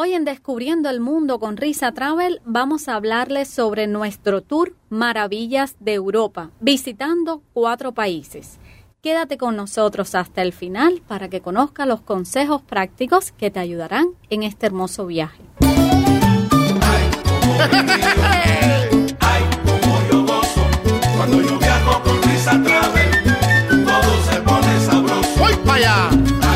[0.00, 5.74] Hoy en Descubriendo el Mundo con Risa Travel vamos a hablarles sobre nuestro tour Maravillas
[5.80, 8.60] de Europa, visitando cuatro países.
[9.02, 14.10] Quédate con nosotros hasta el final para que conozca los consejos prácticos que te ayudarán
[14.30, 15.42] en este hermoso viaje.
[21.16, 25.40] cuando yo viajo con Risa Travel, todo se pone sabroso.
[25.40, 26.47] ¡Voy para allá!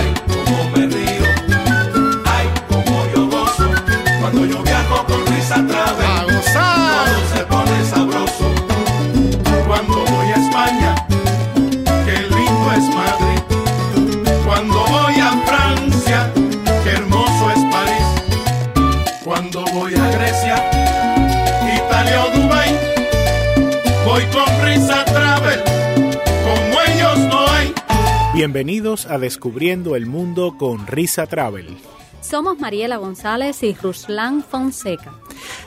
[28.43, 31.77] Bienvenidos a Descubriendo el Mundo con Risa Travel.
[32.21, 35.15] Somos Mariela González y Ruslan Fonseca.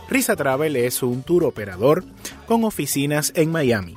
[0.09, 2.03] Risa Travel es un tour operador
[2.45, 3.95] con oficinas en Miami,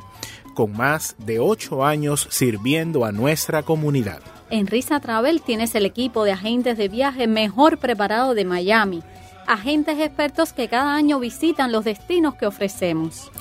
[0.55, 4.21] con más de 8 años sirviendo a nuestra comunidad.
[4.49, 9.03] En Risa Travel tienes el equipo de agentes de viaje mejor preparado de Miami.
[9.49, 13.33] Agentes expertos que cada año visitan los destinos que ofrecemos.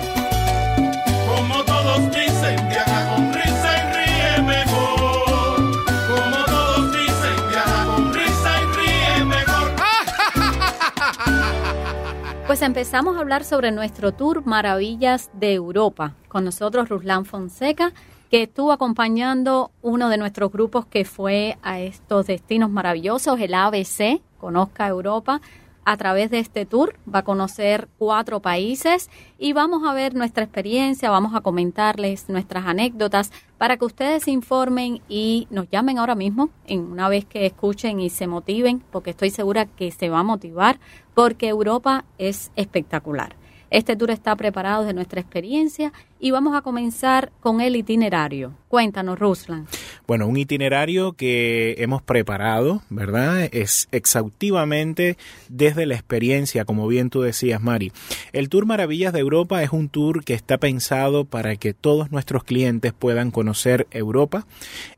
[1.28, 5.60] Como todos dicen, viaja con risa y ríe mejor.
[6.08, 9.76] Como todos dicen, viaja con risa y ríe mejor.
[12.48, 16.16] Pues empezamos a hablar sobre nuestro tour Maravillas de Europa.
[16.30, 17.92] Con nosotros Ruslan Fonseca,
[18.32, 24.22] que estuvo acompañando uno de nuestros grupos que fue a estos destinos maravillosos, el ABC,
[24.44, 25.40] Conozca Europa.
[25.86, 29.10] A través de este tour va a conocer cuatro países
[29.40, 34.32] y vamos a ver nuestra experiencia, vamos a comentarles nuestras anécdotas para que ustedes se
[34.32, 39.12] informen y nos llamen ahora mismo, en una vez que escuchen y se motiven, porque
[39.12, 40.78] estoy segura que se va a motivar,
[41.14, 43.38] porque Europa es espectacular.
[43.70, 45.94] Este tour está preparado de nuestra experiencia
[46.24, 48.54] y vamos a comenzar con el itinerario.
[48.70, 49.68] Cuéntanos, Ruslan.
[50.08, 53.50] Bueno, un itinerario que hemos preparado, ¿verdad?
[53.52, 55.18] Es exhaustivamente
[55.50, 57.92] desde la experiencia, como bien tú decías, Mari.
[58.32, 62.46] El Tour Maravillas de Europa es un tour que está pensado para que todos nuestros
[62.46, 64.48] clientes puedan conocer Europa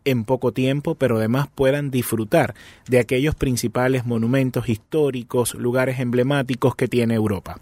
[0.06, 2.54] en poco tiempo, pero además puedan disfrutar
[2.88, 7.60] de aquellos principales monumentos históricos, lugares emblemáticos que tiene Europa.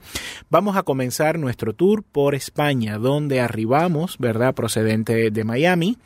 [0.49, 4.55] Vamos a comenzar nuestro tour por España, donde arribamos, ¿verdad?
[4.55, 5.97] Procedente de Miami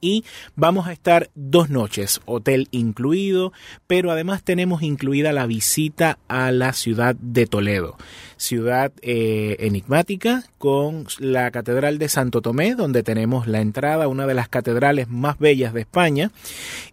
[0.00, 0.24] y
[0.56, 3.52] vamos a estar dos noches, hotel incluido,
[3.86, 7.96] pero además tenemos incluida la visita a la ciudad de Toledo,
[8.36, 14.34] ciudad eh, enigmática con la Catedral de Santo Tomé, donde tenemos la entrada, una de
[14.34, 16.30] las catedrales más bellas de España,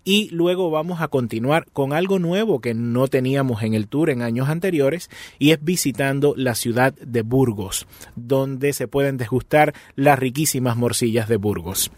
[0.03, 4.22] y luego vamos a continuar con algo nuevo que no teníamos en el tour en
[4.22, 10.77] años anteriores, y es visitando la ciudad de Burgos, donde se pueden degustar las riquísimas
[10.77, 11.91] morcillas de Burgos.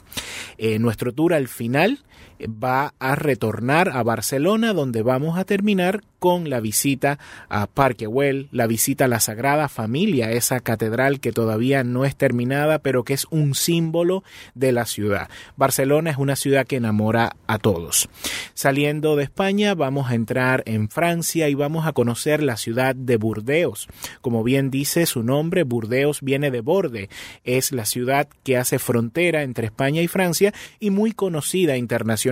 [0.57, 2.00] Eh, tour al final
[2.46, 8.48] va a retornar a Barcelona, donde vamos a terminar con la visita a Parque Güell,
[8.52, 13.14] la visita a la Sagrada Familia, esa catedral que todavía no es terminada, pero que
[13.14, 14.24] es un símbolo
[14.56, 15.30] de la ciudad.
[15.56, 18.09] Barcelona es una ciudad que enamora a todos.
[18.54, 23.18] Saliendo de España, vamos a entrar en Francia y vamos a conocer la ciudad de
[23.18, 23.88] Burdeos.
[24.22, 27.09] Como bien dice su nombre, Burdeos viene de borde.
[27.44, 32.26] Es la ciudad que hace frontera entre España y Francia y muy conocida internacionalmente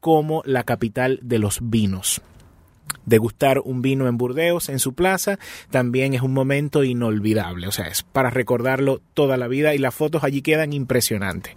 [0.00, 2.20] como la capital de los vinos
[3.08, 5.38] degustar un vino en Burdeos, en su plaza,
[5.70, 7.66] también es un momento inolvidable.
[7.66, 11.54] O sea, es para recordarlo toda la vida y las fotos allí quedan impresionantes.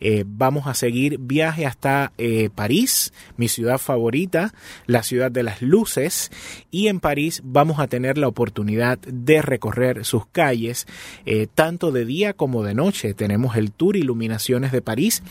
[0.00, 4.52] Eh, vamos a seguir viaje hasta eh, París, mi ciudad favorita,
[4.86, 6.30] la ciudad de las luces,
[6.70, 10.86] y en París vamos a tener la oportunidad de recorrer sus calles,
[11.26, 13.14] eh, tanto de día como de noche.
[13.14, 15.22] Tenemos el Tour Iluminaciones de París,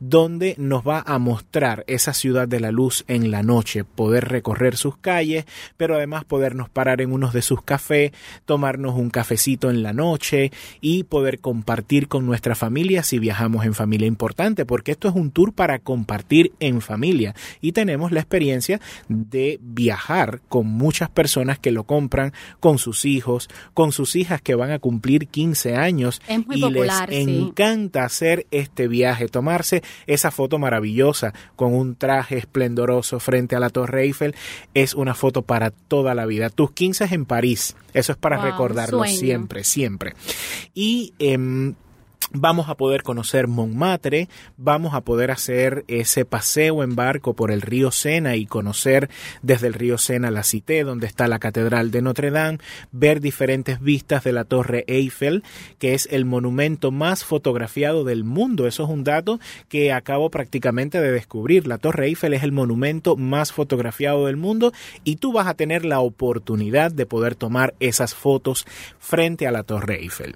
[0.00, 4.76] donde nos va a mostrar esa ciudad de la luz en la noche, poder recorrer
[4.76, 5.44] sus calles calles,
[5.76, 8.10] pero además podernos parar en unos de sus cafés,
[8.46, 10.50] tomarnos un cafecito en la noche
[10.80, 14.08] y poder compartir con nuestra familia si viajamos en familia.
[14.08, 17.34] Importante, porque esto es un tour para compartir en familia.
[17.60, 23.48] Y tenemos la experiencia de viajar con muchas personas que lo compran con sus hijos,
[23.72, 26.20] con sus hijas que van a cumplir 15 años.
[26.28, 33.20] Y popular, les encanta hacer este viaje, tomarse esa foto maravillosa con un traje esplendoroso
[33.20, 34.34] frente a la Torre Eiffel.
[34.74, 36.48] Es una foto para toda la vida.
[36.48, 40.14] Tus 15 en París, eso es para recordarlo siempre, siempre.
[40.72, 41.74] Y eh,
[42.34, 47.62] vamos a poder conocer Montmartre, vamos a poder hacer ese paseo en barco por el
[47.62, 49.08] río Sena y conocer
[49.42, 52.58] desde el río Sena la Cité, donde está la Catedral de Notre Dame,
[52.92, 55.44] ver diferentes vistas de la Torre Eiffel,
[55.78, 58.66] que es el monumento más fotografiado del mundo.
[58.66, 59.38] Eso es un dato
[59.68, 61.66] que acabo prácticamente de descubrir.
[61.66, 64.72] La Torre Eiffel es el monumento más fotografiado del mundo
[65.04, 68.66] y tú vas a tener la oportunidad de poder tomar esas fotos
[68.98, 70.34] frente a la Torre Eiffel.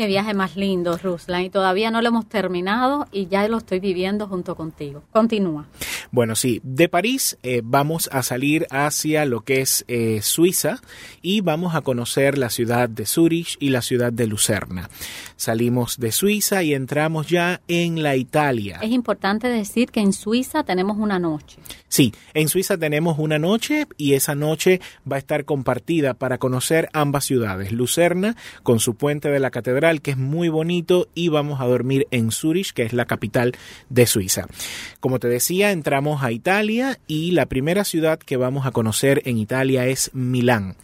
[0.00, 1.42] Qué viaje más lindo, Ruslan.
[1.42, 5.02] Y todavía no lo hemos terminado y ya lo estoy viviendo junto contigo.
[5.12, 5.66] Continúa.
[6.10, 10.80] Bueno, sí, de París eh, vamos a salir hacia lo que es eh, Suiza
[11.20, 14.88] y vamos a conocer la ciudad de Zurich y la ciudad de Lucerna.
[15.36, 18.78] Salimos de Suiza y entramos ya en la Italia.
[18.82, 21.58] Es importante decir que en Suiza tenemos una noche.
[21.88, 24.80] Sí, en Suiza tenemos una noche y esa noche
[25.10, 27.72] va a estar compartida para conocer ambas ciudades.
[27.72, 32.06] Lucerna con su puente de la catedral que es muy bonito y vamos a dormir
[32.12, 33.52] en Zurich que es la capital
[33.88, 34.46] de Suiza.
[35.00, 39.38] Como te decía, entramos a Italia y la primera ciudad que vamos a conocer en
[39.38, 40.76] Italia es Milán.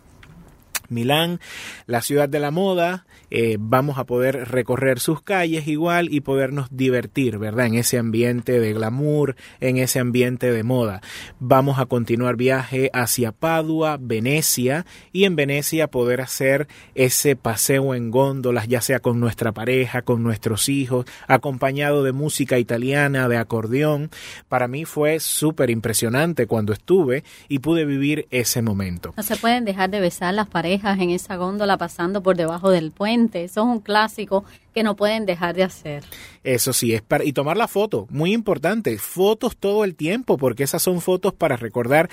[0.88, 1.40] Milán,
[1.86, 6.68] la ciudad de la moda, eh, vamos a poder recorrer sus calles igual y podernos
[6.70, 7.66] divertir, ¿verdad?
[7.66, 11.00] En ese ambiente de glamour, en ese ambiente de moda.
[11.40, 18.10] Vamos a continuar viaje hacia Padua, Venecia y en Venecia poder hacer ese paseo en
[18.10, 24.10] góndolas, ya sea con nuestra pareja, con nuestros hijos, acompañado de música italiana, de acordeón.
[24.48, 29.14] Para mí fue súper impresionante cuando estuve y pude vivir ese momento.
[29.16, 32.92] No se pueden dejar de besar las parejas en esa góndola pasando por debajo del
[32.92, 34.44] puente eso es un clásico
[34.74, 36.04] que no pueden dejar de hacer.
[36.44, 40.64] Eso sí, es para, y tomar la foto, muy importante, fotos todo el tiempo, porque
[40.64, 42.10] esas son fotos para recordar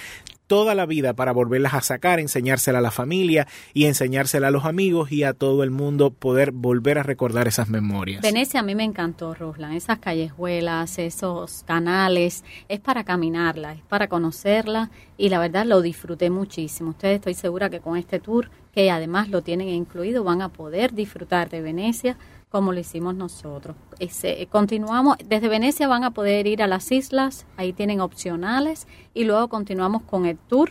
[0.54, 4.66] toda la vida para volverlas a sacar, enseñársela a la familia y enseñársela a los
[4.66, 8.22] amigos y a todo el mundo poder volver a recordar esas memorias.
[8.22, 14.08] Venecia a mí me encantó, Ruslan, esas callejuelas, esos canales, es para caminarla, es para
[14.08, 16.92] conocerla y la verdad lo disfruté muchísimo.
[16.92, 20.94] Ustedes estoy segura que con este tour, que además lo tienen incluido, van a poder
[20.94, 22.16] disfrutar de Venecia
[22.54, 23.76] como lo hicimos nosotros.
[23.98, 29.24] Ese, continuamos, desde Venecia van a poder ir a las islas, ahí tienen opcionales, y
[29.24, 30.70] luego continuamos con el tour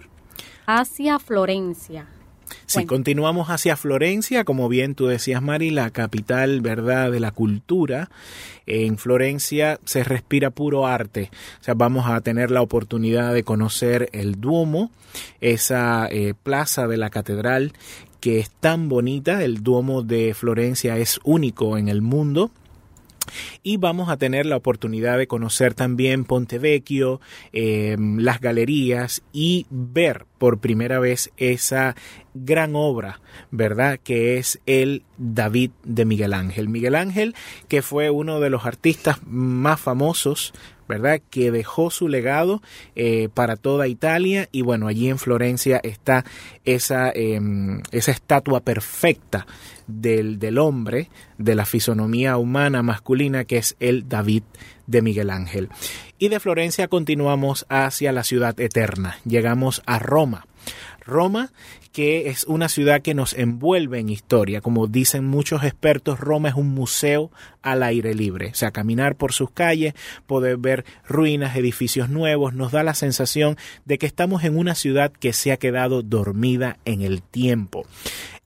[0.64, 2.06] hacia Florencia.
[2.66, 8.10] Si continuamos hacia Florencia, como bien tú decías, Mari, la capital, ¿verdad?, de la cultura.
[8.66, 11.30] En Florencia se respira puro arte.
[11.60, 14.92] O sea, vamos a tener la oportunidad de conocer el Duomo,
[15.40, 17.72] esa eh, plaza de la catedral
[18.22, 19.42] que es tan bonita.
[19.42, 22.52] El Duomo de Florencia es único en el mundo.
[23.62, 27.20] Y vamos a tener la oportunidad de conocer también Ponte Vecchio,
[27.52, 31.94] eh, las galerías y ver por primera vez esa
[32.34, 33.20] gran obra,
[33.50, 33.98] ¿verdad?
[34.02, 36.68] Que es el David de Miguel Ángel.
[36.68, 37.34] Miguel Ángel,
[37.68, 40.52] que fue uno de los artistas más famosos
[40.92, 41.20] ¿verdad?
[41.30, 42.62] Que dejó su legado
[42.94, 46.24] eh, para toda Italia y bueno, allí en Florencia está
[46.64, 49.46] esa, em, esa estatua perfecta
[49.86, 51.08] del, del hombre,
[51.38, 54.42] de la fisonomía humana masculina que es el David
[54.86, 55.68] de Miguel Ángel.
[56.18, 60.46] Y de Florencia continuamos hacia la ciudad eterna, llegamos a Roma.
[61.04, 61.50] Roma
[61.92, 64.60] que es una ciudad que nos envuelve en historia.
[64.60, 67.30] Como dicen muchos expertos, Roma es un museo
[67.60, 68.48] al aire libre.
[68.50, 69.94] O sea, caminar por sus calles,
[70.26, 75.12] poder ver ruinas, edificios nuevos, nos da la sensación de que estamos en una ciudad
[75.12, 77.84] que se ha quedado dormida en el tiempo.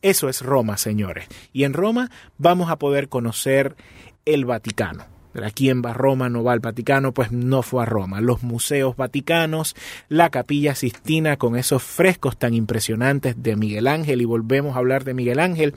[0.03, 1.27] Eso es Roma, señores.
[1.53, 3.77] Y en Roma vamos a poder conocer
[4.25, 5.15] el Vaticano
[5.55, 8.21] ¿Quién va a Roma no va al Vaticano, pues no fue a Roma.
[8.21, 9.76] Los museos vaticanos,
[10.09, 15.05] la capilla Sistina con esos frescos tan impresionantes de Miguel Ángel, y volvemos a hablar
[15.05, 15.75] de Miguel Ángel,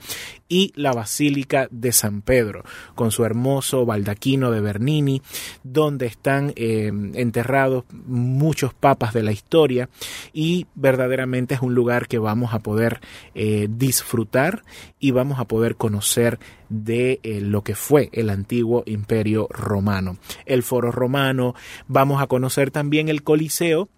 [0.50, 2.64] y la Basílica de San Pedro,
[2.94, 5.22] con su hermoso baldaquino de Bernini,
[5.62, 9.88] donde están eh, enterrados muchos papas de la historia,
[10.34, 13.00] y verdaderamente es un lugar que vamos a poder
[13.34, 14.64] eh, disfrutar
[14.98, 20.18] y vamos a poder conocer de eh, lo que fue el antiguo imperio romano.
[20.46, 21.54] El foro romano,
[21.86, 23.88] vamos a conocer también el Coliseo,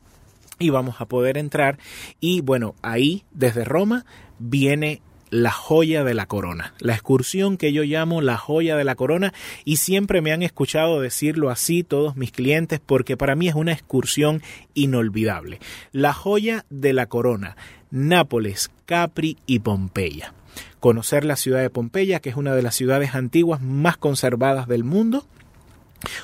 [0.59, 1.79] y vamos a poder entrar
[2.21, 4.05] y bueno, ahí desde Roma
[4.39, 5.03] viene
[5.33, 9.33] la joya de la corona, la excursión que yo llamo la joya de la corona
[9.65, 13.73] y siempre me han escuchado decirlo así todos mis clientes porque para mí es una
[13.73, 14.43] excursión
[14.75, 15.59] inolvidable.
[15.91, 17.57] La joya de la corona,
[17.91, 20.35] Nápoles, Capri y Pompeya.
[20.81, 24.85] Conocer la ciudad de Pompeya, que es una de las ciudades antiguas más conservadas del
[24.85, 25.27] mundo,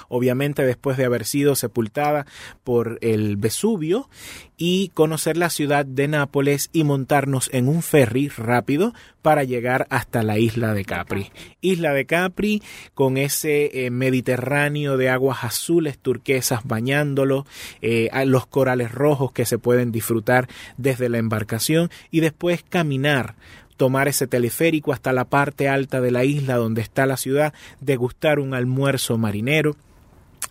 [0.08, 2.26] obviamente después de haber sido sepultada
[2.64, 4.08] por el Vesubio,
[4.58, 8.92] y conocer la ciudad de Nápoles y montarnos en un ferry rápido
[9.23, 11.30] para llegar hasta la isla de Capri.
[11.61, 17.47] Isla de Capri con ese eh, Mediterráneo de aguas azules turquesas bañándolo,
[17.80, 23.37] eh, los corales rojos que se pueden disfrutar desde la embarcación y después caminar
[23.78, 28.40] tomar ese teleférico hasta la parte alta de la isla donde está la ciudad, degustar
[28.40, 29.76] un almuerzo marinero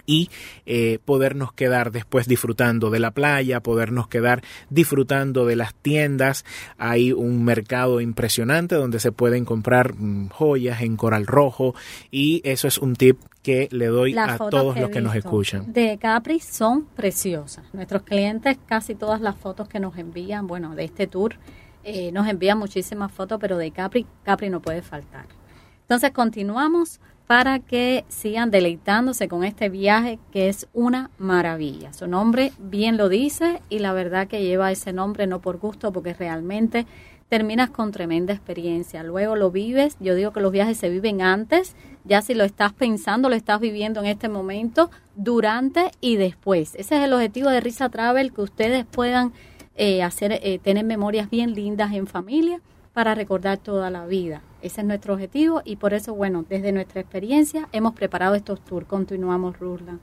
[0.08, 0.30] y
[0.66, 6.46] eh, podernos quedar después disfrutando de la playa, podernos quedar disfrutando de las tiendas.
[6.78, 11.76] Hay un mercado impresionante donde se pueden comprar mm, joyas en coral rojo
[12.10, 15.72] y eso es un tip que le doy a todos los que nos escuchan.
[15.72, 17.66] De Capri son preciosas.
[17.74, 21.36] Nuestros clientes, casi todas las fotos que nos envían, bueno, de este tour,
[21.90, 25.26] eh, nos envían muchísimas fotos, pero de Capri, Capri no puede faltar.
[25.84, 31.94] Entonces continuamos para que sigan deleitándose con este viaje que es una maravilla.
[31.94, 35.94] Su nombre bien lo dice y la verdad que lleva ese nombre no por gusto,
[35.94, 36.86] porque realmente
[37.30, 39.02] terminas con tremenda experiencia.
[39.04, 42.74] Luego lo vives, yo digo que los viajes se viven antes, ya si lo estás
[42.74, 46.76] pensando, lo estás viviendo en este momento, durante y después.
[46.76, 49.32] Ese es el objetivo de Risa Travel, que ustedes puedan
[49.78, 52.62] eh, hacer, eh, tener memorias bien lindas en familia
[52.94, 54.42] para recordar toda la vida.
[54.64, 58.88] Ese es nuestro objetivo y por eso, bueno, desde nuestra experiencia hemos preparado estos tours.
[58.88, 60.00] Continuamos, Rusla.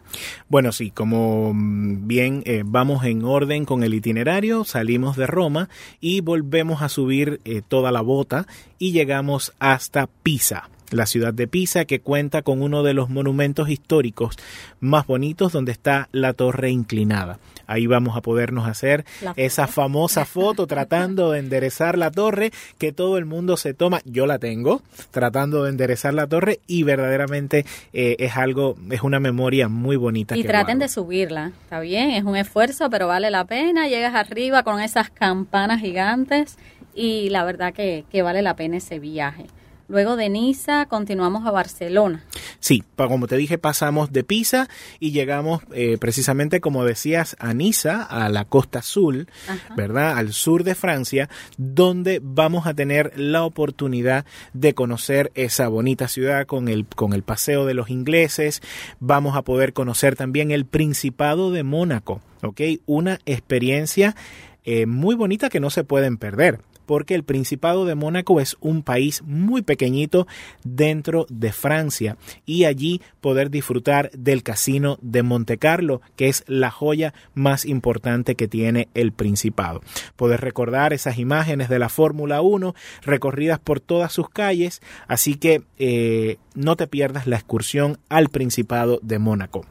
[0.49, 5.69] Bueno, sí, como mm, bien eh, vamos en orden con el itinerario, salimos de Roma
[6.01, 8.47] y volvemos a subir toda la bota
[8.79, 13.69] y llegamos hasta Pisa la ciudad de Pisa, que cuenta con uno de los monumentos
[13.69, 14.37] históricos
[14.81, 17.39] más bonitos donde está la torre inclinada.
[17.67, 19.05] Ahí vamos a podernos hacer
[19.37, 24.01] esa famosa foto tratando de enderezar la torre que todo el mundo se toma.
[24.05, 29.21] Yo la tengo tratando de enderezar la torre y verdaderamente eh, es algo, es una
[29.21, 30.37] memoria muy bonita.
[30.37, 33.89] Y traten de subirla, está bien, es un esfuerzo, pero vale la pena.
[33.89, 36.57] Llegas arriba con esas campanas gigantes
[36.95, 39.47] y la verdad que, que vale la pena ese viaje.
[39.87, 42.25] Luego de Niza continuamos a Barcelona.
[42.59, 48.03] Sí, como te dije, pasamos de Pisa y llegamos eh, precisamente, como decías, a Niza,
[48.03, 49.29] a la costa azul,
[49.77, 50.17] ¿verdad?
[50.17, 54.25] Al sur de Francia, donde vamos a tener la oportunidad
[54.55, 58.63] de conocer esa bonita ciudad con el, con el paseo de los ingleses.
[59.01, 62.61] Vamos a poder conocer también el Principado de Mónaco, ¿ok?
[62.87, 64.17] Una experiencia
[64.65, 68.83] eh, muy bonita que no se pueden perder porque el Principado de Mónaco es un
[68.83, 70.27] país muy pequeñito
[70.63, 76.71] dentro de Francia y allí poder disfrutar del casino de Monte Carlo, que es la
[76.71, 79.81] joya más importante que tiene el Principado.
[80.17, 85.63] Poder recordar esas imágenes de la Fórmula 1 recorridas por todas sus calles, así que
[85.79, 89.67] eh, no te pierdas la excursión al Principado de Mónaco.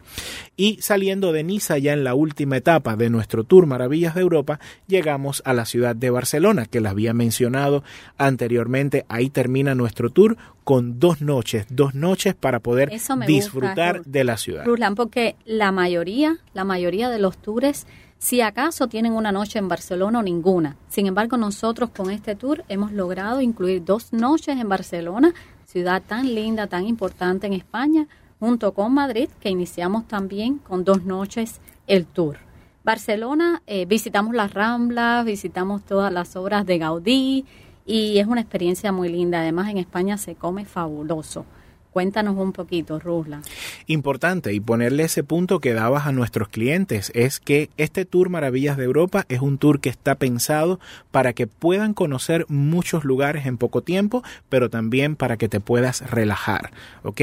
[0.56, 4.60] Y saliendo de Niza ya en la última etapa de nuestro tour Maravillas de Europa,
[4.88, 7.84] llegamos a la ciudad de Barcelona, que la había mencionado
[8.18, 9.06] anteriormente.
[9.10, 12.92] Ahí termina nuestro tour con dos noches, dos noches para poder
[13.26, 14.66] disfrutar de la ciudad.
[14.66, 17.86] Ruslan, porque la mayoría, la mayoría de los tours
[18.24, 20.78] si acaso tienen una noche en Barcelona o ninguna.
[20.88, 25.34] Sin embargo, nosotros con este tour hemos logrado incluir dos noches en Barcelona,
[25.74, 28.08] ciudad tan linda, tan importante en España,
[28.40, 32.38] junto con Madrid, que iniciamos también con dos noches el tour.
[32.84, 37.46] Barcelona, eh, visitamos las Ramblas, visitamos todas las obras de Gaudí
[37.88, 39.40] y es una experiencia muy linda.
[39.40, 41.44] Además, en España se come fabuloso.
[41.94, 43.44] Cuéntanos un poquito, Rusla.
[43.86, 48.78] Importante y ponerle ese punto que dabas a nuestros clientes es que este Tour Maravillas
[48.78, 50.80] de Europa es un tour que está pensado
[51.12, 56.02] para que puedan conocer muchos lugares en poco tiempo, pero también para que te puedas
[56.10, 56.72] relajar,
[57.04, 57.22] ¿ok?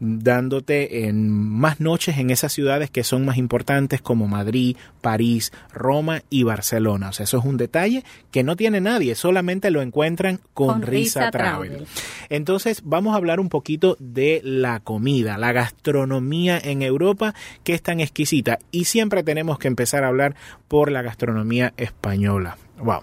[0.00, 6.22] Dándote en más noches en esas ciudades que son más importantes como Madrid, París, Roma
[6.28, 7.10] y Barcelona.
[7.10, 11.30] O sea, eso es un detalle que no tiene nadie, solamente lo encuentran con, Risa,
[11.30, 11.86] Travel.
[12.30, 14.07] Entonces, vamos a hablar un poquito de
[14.42, 17.34] la comida, la gastronomía en Europa
[17.64, 20.34] que es tan exquisita y siempre tenemos que empezar a hablar
[20.68, 22.56] por la gastronomía española.
[22.78, 23.02] Wow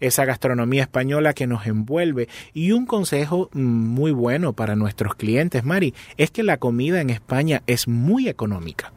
[0.00, 2.28] esa gastronomía española que nos envuelve.
[2.54, 7.10] Y un consejo mm, muy bueno para nuestros clientes, Mari, es que la comida en
[7.10, 8.92] España es muy económica.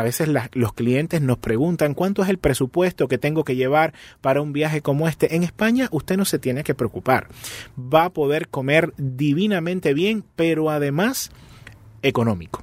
[0.00, 4.40] A veces los clientes nos preguntan cuánto es el presupuesto que tengo que llevar para
[4.40, 5.36] un viaje como este.
[5.36, 7.28] En España usted no se tiene que preocupar.
[7.78, 11.30] Va a poder comer divinamente bien, pero además
[12.02, 12.62] económico.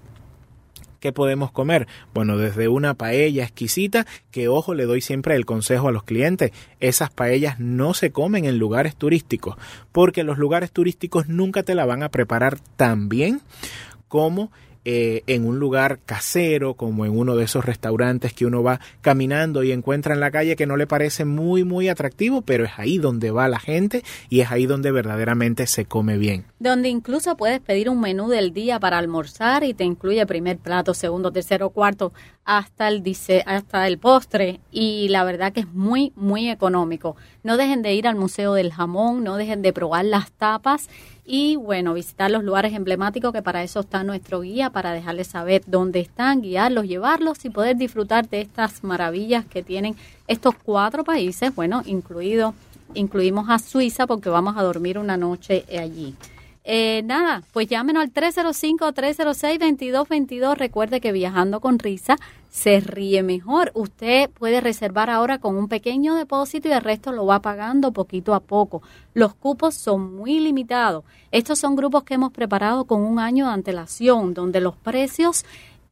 [0.99, 1.87] ¿Qué podemos comer?
[2.13, 6.51] Bueno, desde una paella exquisita, que ojo, le doy siempre el consejo a los clientes,
[6.79, 9.57] esas paellas no se comen en lugares turísticos,
[9.91, 13.41] porque los lugares turísticos nunca te la van a preparar tan bien
[14.07, 14.51] como
[14.89, 19.61] eh, en un lugar casero, como en uno de esos restaurantes que uno va caminando
[19.63, 22.97] y encuentra en la calle que no le parece muy, muy atractivo, pero es ahí
[22.97, 26.45] donde va la gente y es ahí donde verdaderamente se come bien.
[26.59, 30.93] Donde incluso puedes pedir un menú del día para almorzar y te incluye primer plato,
[30.93, 32.13] segundo, tercero, cuarto,
[32.45, 33.03] hasta el,
[33.45, 37.17] hasta el postre y la verdad que es muy, muy económico.
[37.43, 40.87] No dejen de ir al Museo del Jamón, no dejen de probar las tapas
[41.29, 45.61] y bueno, visitar los lugares emblemáticos que para eso está nuestro guía, para dejarles saber
[45.67, 51.53] dónde están, guiarlos, llevarlos y poder disfrutar de estas maravillas que tienen estos cuatro países,
[51.53, 52.55] bueno, incluido,
[52.93, 56.15] incluimos a Suiza porque vamos a dormir una noche allí.
[56.69, 60.57] Eh, nada, pues llámenos al 305-306-2222.
[60.57, 62.17] Recuerde que viajando con risa
[62.49, 63.71] se ríe mejor.
[63.73, 68.33] Usted puede reservar ahora con un pequeño depósito y el resto lo va pagando poquito
[68.33, 68.81] a poco.
[69.13, 71.05] Los cupos son muy limitados.
[71.31, 75.45] Estos son grupos que hemos preparado con un año de antelación, donde los precios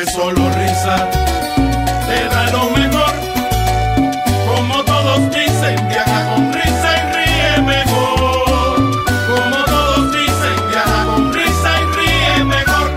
[0.00, 1.10] Porque solo risa
[2.06, 3.12] te da lo mejor.
[4.46, 8.76] Como todos dicen, viaja con risa y ríe mejor.
[9.28, 12.90] Como todos dicen, viaja con risa y ríe mejor.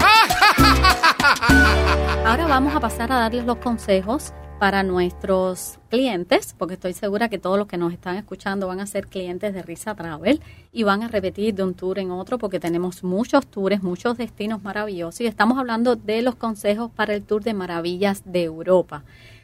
[2.25, 7.37] Ahora vamos a pasar a darles los consejos para nuestros clientes, porque estoy segura que
[7.37, 10.39] todos los que nos están escuchando van a ser clientes de Risa Travel
[10.71, 14.63] y van a repetir de un tour en otro porque tenemos muchos tours, muchos destinos
[14.63, 19.03] maravillosos y estamos hablando de los consejos para el Tour de Maravillas de Europa.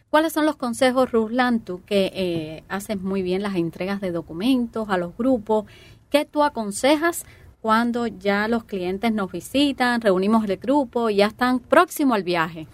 [0.09, 4.87] ¿Cuáles son los consejos, Ruslan, tú que eh, haces muy bien las entregas de documentos
[4.87, 5.65] a los grupos?
[6.09, 7.25] ¿Qué tú aconsejas
[7.59, 12.67] cuando ya los clientes nos visitan, reunimos el grupo y ya están próximos al viaje?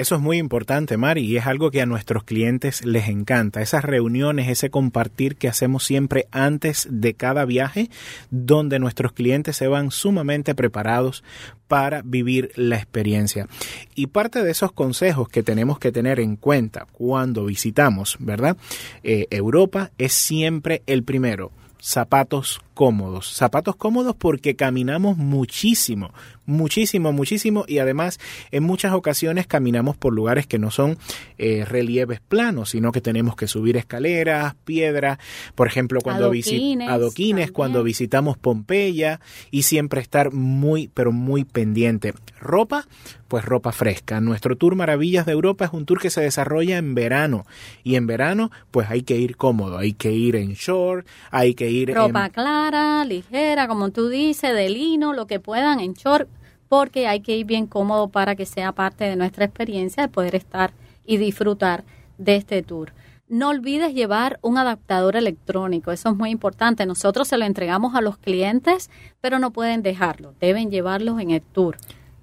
[0.00, 3.60] Eso es muy importante, Mari, y es algo que a nuestros clientes les encanta.
[3.60, 7.90] Esas reuniones, ese compartir que hacemos siempre antes de cada viaje,
[8.30, 11.22] donde nuestros clientes se van sumamente preparados
[11.68, 13.46] para vivir la experiencia.
[13.94, 18.56] Y parte de esos consejos que tenemos que tener en cuenta cuando visitamos, ¿verdad?
[19.02, 23.32] Eh, Europa es siempre el primero zapatos cómodos.
[23.34, 26.12] Zapatos cómodos porque caminamos muchísimo,
[26.50, 28.18] muchísimo, muchísimo y además
[28.50, 30.98] en muchas ocasiones caminamos por lugares que no son
[31.38, 35.18] eh, relieves planos, sino que tenemos que subir escaleras, piedras,
[35.54, 42.14] por ejemplo, cuando Adoquines adoquines, cuando visitamos Pompeya y siempre estar muy, pero muy pendiente.
[42.40, 42.86] Ropa,
[43.28, 44.20] pues ropa fresca.
[44.20, 47.44] Nuestro tour Maravillas de Europa es un tour que se desarrolla en verano
[47.84, 51.70] y en verano pues hay que ir cómodo, hay que ir en short, hay que
[51.70, 56.28] ir Ropa en clara, ligera, como tú dices, de lino, lo que puedan en short,
[56.70, 60.36] porque hay que ir bien cómodo para que sea parte de nuestra experiencia de poder
[60.36, 60.70] estar
[61.04, 61.82] y disfrutar
[62.16, 62.92] de este tour.
[63.28, 66.86] No olvides llevar un adaptador electrónico, eso es muy importante.
[66.86, 68.88] Nosotros se lo entregamos a los clientes,
[69.20, 71.76] pero no pueden dejarlo, deben llevarlos en el tour.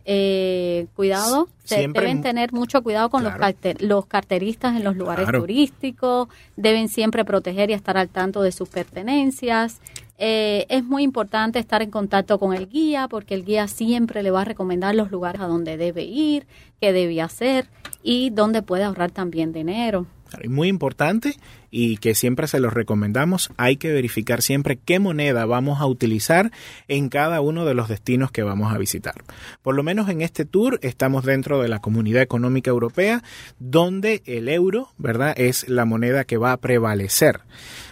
[0.05, 3.53] Eh, cuidado, Siempre deben tener mucho cuidado con los, Claro.
[3.53, 5.41] carter- los carteristas en los lugares Claro.
[5.41, 9.81] turísticos, deben siempre proteger y estar al tanto de sus pertenencias.
[10.17, 14.31] Eh, es muy importante estar en contacto con el guía porque el guía siempre le
[14.31, 16.47] va a recomendar los lugares a donde debe ir,
[16.81, 17.67] qué debe hacer
[18.01, 20.07] y dónde puede ahorrar también dinero.
[20.49, 21.35] Muy importante
[21.71, 26.51] y que siempre se los recomendamos, hay que verificar siempre qué moneda vamos a utilizar
[26.87, 29.15] en cada uno de los destinos que vamos a visitar.
[29.61, 33.23] Por lo menos en este tour estamos dentro de la Comunidad Económica Europea,
[33.59, 37.41] donde el euro, ¿verdad?, es la moneda que va a prevalecer.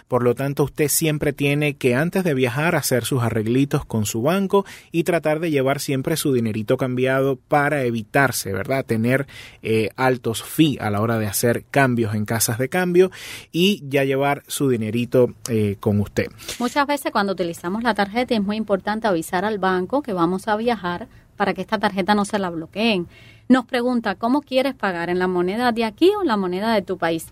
[0.08, 4.22] Por lo tanto, usted siempre tiene que antes de viajar hacer sus arreglitos con su
[4.22, 8.84] banco y tratar de llevar siempre su dinerito cambiado para evitarse, ¿verdad?
[8.84, 9.26] Tener
[9.62, 13.10] eh, altos fee a la hora de hacer cambios en casas de cambio
[13.50, 16.26] y ya llevar su dinerito eh, con usted.
[16.58, 20.56] Muchas veces cuando utilizamos la tarjeta es muy importante avisar al banco que vamos a
[20.56, 23.08] viajar para que esta tarjeta no se la bloqueen.
[23.48, 25.10] Nos pregunta, ¿cómo quieres pagar?
[25.10, 27.26] ¿En la moneda de aquí o en la moneda de tu país?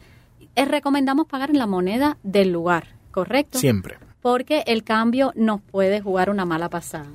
[0.57, 3.59] Eh, recomendamos pagar en la moneda del lugar, ¿correcto?
[3.59, 3.99] Siempre.
[4.21, 7.07] Porque el cambio nos puede jugar una mala pasada.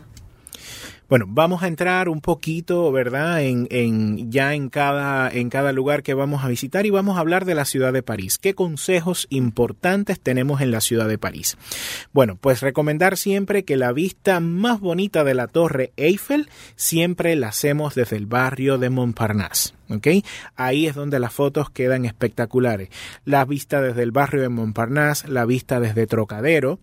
[1.10, 3.42] Bueno, vamos a entrar un poquito, ¿verdad?
[3.42, 7.22] En, en, ya en cada, en cada lugar que vamos a visitar y vamos a
[7.22, 8.38] hablar de la ciudad de París.
[8.38, 11.58] ¿Qué consejos importantes tenemos en la ciudad de París?
[12.14, 17.48] Bueno, pues recomendar siempre que la vista más bonita de la Torre Eiffel siempre la
[17.48, 19.79] hacemos desde el barrio de Montparnasse.
[20.56, 22.90] Ahí es donde las fotos quedan espectaculares.
[23.26, 26.80] La vista desde el barrio de Montparnasse, la vista desde Trocadero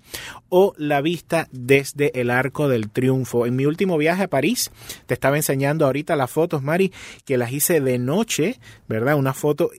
[0.49, 3.47] o la vista desde el Arco del Triunfo.
[3.47, 4.71] En mi último viaje a París,
[5.07, 6.93] te estaba enseñando ahorita las fotos, Mari,
[7.25, 9.17] que las hice de noche, ¿verdad?
[9.17, 9.71] Una foto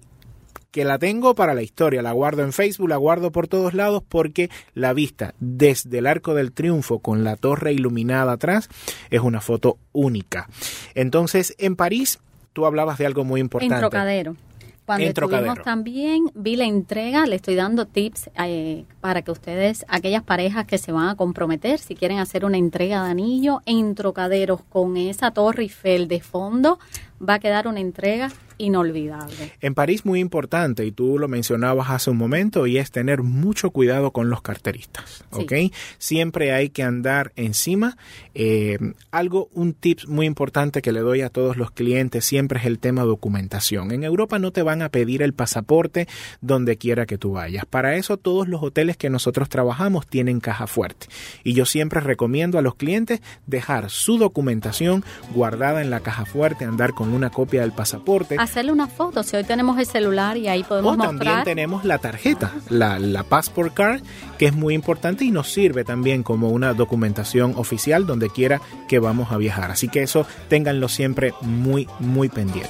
[0.71, 4.03] que la tengo para la historia, la guardo en Facebook, la guardo por todos lados
[4.07, 8.69] porque la vista desde el Arco del Triunfo con la torre iluminada atrás
[9.09, 10.47] es una foto única.
[10.93, 12.19] Entonces, en París
[12.57, 13.75] tú hablabas de algo muy importante.
[13.75, 14.35] En Trocadero.
[14.83, 19.85] Cuando en estuvimos también, vi la entrega, le estoy dando tips eh, para que ustedes,
[19.87, 23.93] aquellas parejas que se van a comprometer, si quieren hacer una entrega de anillo en
[23.93, 26.79] Trocaderos con esa torre Eiffel de fondo,
[27.21, 29.53] va a quedar una entrega inolvidable.
[29.61, 33.71] En París muy importante, y tú lo mencionabas hace un momento, y es tener mucho
[33.71, 35.53] cuidado con los carteristas, ¿ok?
[35.97, 37.97] Siempre hay que andar encima.
[38.33, 38.77] Eh,
[39.11, 42.79] algo, un tip muy importante que le doy a todos los clientes siempre es el
[42.79, 43.91] tema documentación.
[43.91, 46.07] En Europa no te van a pedir el pasaporte
[46.41, 47.65] donde quiera que tú vayas.
[47.65, 51.07] Para eso todos los hoteles que nosotros trabajamos tienen caja fuerte.
[51.43, 56.65] Y yo siempre recomiendo a los clientes dejar su documentación guardada en la caja fuerte,
[56.65, 59.23] andar con una copia del pasaporte hacerle una foto.
[59.23, 63.23] Si hoy tenemos el celular y ahí podemos o también tenemos la tarjeta, la, la
[63.23, 64.01] Passport Card,
[64.37, 68.99] que es muy importante y nos sirve también como una documentación oficial donde quiera que
[68.99, 69.71] vamos a viajar.
[69.71, 72.69] Así que eso ténganlo siempre muy, muy pendiente.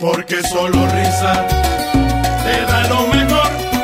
[0.00, 1.46] Porque solo risa
[2.44, 3.77] te da lo mejor.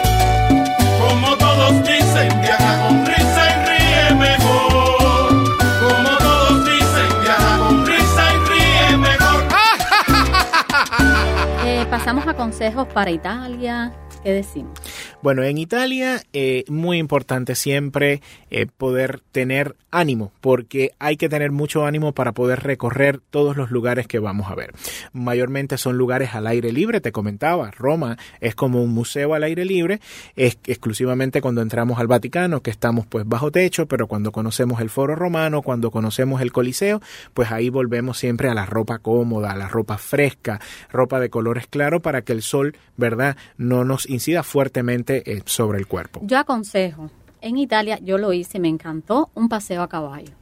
[11.99, 13.93] Pasamos a consejos para Italia.
[14.25, 14.77] ¿Qué decimos?
[15.25, 21.51] Bueno, en Italia, eh, muy importante siempre eh, poder tener ánimo, porque hay que tener
[21.51, 24.75] mucho ánimo para poder recorrer todos los lugares que vamos a ver.
[25.15, 29.65] Mayormente son lugares al aire libre, te comentaba, Roma es como un museo al aire
[29.65, 30.01] libre,
[30.37, 34.91] es exclusivamente cuando entramos al Vaticano, que estamos pues bajo techo, pero cuando conocemos el
[34.91, 37.01] foro romano, cuando conocemos el Coliseo,
[37.33, 40.61] pues ahí volvemos siempre a la ropa cómoda, a la ropa fresca,
[40.93, 45.79] ropa de colores claros para que el sol, ¿verdad?, no nos incida fuertemente eh, sobre
[45.79, 46.21] el cuerpo.
[46.23, 50.33] Yo aconsejo, en Italia yo lo hice, me encantó, un paseo a caballo,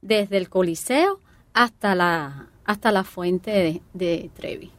[0.00, 1.20] desde el Coliseo
[1.54, 4.70] hasta la, hasta la fuente de, de Trevi.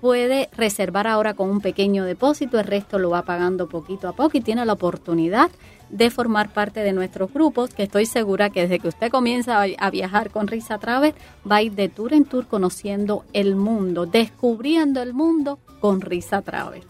[0.01, 4.38] puede reservar ahora con un pequeño depósito, el resto lo va pagando poquito a poco
[4.38, 5.49] y tiene la oportunidad
[5.89, 9.89] de formar parte de nuestros grupos, que estoy segura que desde que usted comienza a
[9.89, 11.13] viajar con Risa Travel,
[11.49, 16.41] va a ir de tour en tour conociendo el mundo, descubriendo el mundo con Risa
[16.41, 16.83] Travel.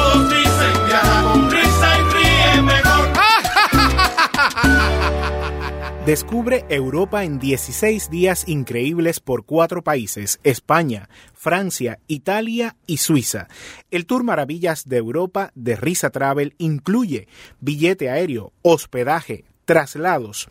[6.07, 13.49] Descubre Europa en 16 días increíbles por cuatro países, España, Francia, Italia y Suiza.
[13.90, 17.27] El Tour Maravillas de Europa de Risa Travel incluye
[17.61, 20.51] billete aéreo, hospedaje, traslados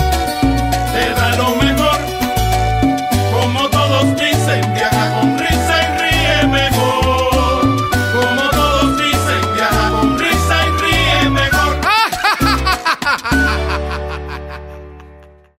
[0.95, 1.99] te da lo mejor.
[3.33, 5.54] Como todos sentía con risa.